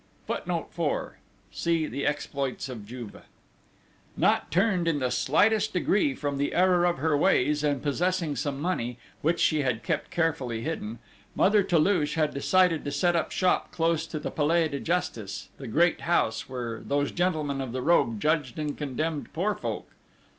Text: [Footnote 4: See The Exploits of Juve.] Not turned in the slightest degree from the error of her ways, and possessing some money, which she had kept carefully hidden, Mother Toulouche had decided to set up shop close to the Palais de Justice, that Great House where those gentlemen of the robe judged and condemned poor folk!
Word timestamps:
[Footnote 0.25 0.69
4: 0.71 1.19
See 1.51 1.85
The 1.85 2.07
Exploits 2.07 2.69
of 2.69 2.87
Juve.] 2.87 3.21
Not 4.17 4.49
turned 4.49 4.87
in 4.87 4.97
the 4.97 5.11
slightest 5.11 5.73
degree 5.73 6.15
from 6.15 6.39
the 6.39 6.55
error 6.55 6.85
of 6.85 6.97
her 6.97 7.15
ways, 7.15 7.63
and 7.63 7.83
possessing 7.83 8.35
some 8.35 8.59
money, 8.59 8.97
which 9.21 9.39
she 9.39 9.61
had 9.61 9.83
kept 9.83 10.09
carefully 10.09 10.61
hidden, 10.63 10.97
Mother 11.35 11.61
Toulouche 11.61 12.15
had 12.15 12.33
decided 12.33 12.83
to 12.85 12.91
set 12.91 13.15
up 13.15 13.31
shop 13.31 13.71
close 13.71 14.07
to 14.07 14.17
the 14.17 14.31
Palais 14.31 14.69
de 14.69 14.79
Justice, 14.79 15.49
that 15.59 15.67
Great 15.67 16.01
House 16.01 16.49
where 16.49 16.79
those 16.79 17.11
gentlemen 17.11 17.61
of 17.61 17.71
the 17.71 17.83
robe 17.83 18.19
judged 18.19 18.57
and 18.57 18.75
condemned 18.75 19.31
poor 19.33 19.53
folk! 19.53 19.87